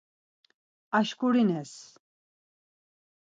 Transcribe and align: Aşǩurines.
Aşǩurines. 0.97 1.73